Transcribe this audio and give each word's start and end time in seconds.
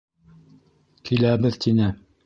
Киләбеҙ, 1.11 1.63
тине. 1.67 1.95